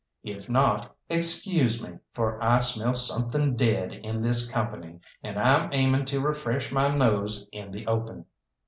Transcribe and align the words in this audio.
If 0.23 0.49
not, 0.49 0.95
excuse 1.09 1.79
me, 1.83 1.99
for 2.11 2.41
I 2.43 2.57
smell 2.61 2.95
something 2.95 3.55
dead 3.55 3.93
in 3.93 4.19
this 4.19 4.51
company, 4.51 4.99
and 5.21 5.37
I'm 5.37 5.71
aiming 5.73 6.05
to 6.05 6.19
refresh 6.19 6.71
my 6.71 6.87
nose 6.87 7.47
in 7.51 7.69
the 7.69 7.85
open." 7.85 8.25